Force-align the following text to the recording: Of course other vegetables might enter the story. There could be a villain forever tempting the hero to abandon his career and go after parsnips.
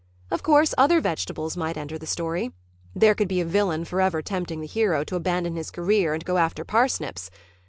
Of 0.31 0.41
course 0.41 0.73
other 0.79 0.99
vegetables 0.99 1.55
might 1.55 1.77
enter 1.77 1.95
the 1.99 2.07
story. 2.07 2.53
There 2.95 3.13
could 3.13 3.27
be 3.27 3.39
a 3.39 3.45
villain 3.45 3.85
forever 3.85 4.23
tempting 4.23 4.59
the 4.59 4.65
hero 4.65 5.03
to 5.03 5.15
abandon 5.15 5.55
his 5.55 5.69
career 5.69 6.15
and 6.15 6.25
go 6.25 6.37
after 6.39 6.63
parsnips. 6.65 7.29